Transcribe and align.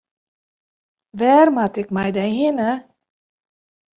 Wêr 1.19 1.47
moat 1.55 1.75
it 1.81 1.89
mei 1.95 2.11
dy 2.15 2.27
hinne? 2.37 2.71